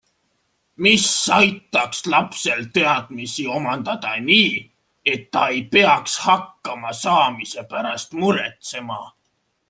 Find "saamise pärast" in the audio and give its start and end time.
7.05-8.17